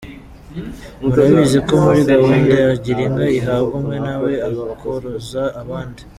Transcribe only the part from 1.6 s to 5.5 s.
ko muri gahunda ya Girinka, ihabwa umwe nawe akoroza